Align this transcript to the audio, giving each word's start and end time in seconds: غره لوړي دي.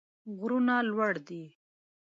غره 0.37 0.77
لوړي 0.89 1.19
دي. 1.27 1.43